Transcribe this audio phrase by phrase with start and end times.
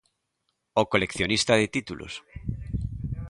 [0.81, 2.13] O coleccionista de títulos.